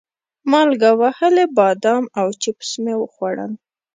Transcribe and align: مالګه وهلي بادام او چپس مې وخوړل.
مالګه 0.51 0.91
وهلي 1.01 1.45
بادام 1.57 2.03
او 2.19 2.27
چپس 2.41 2.69
مې 2.83 2.93
وخوړل. 2.97 3.51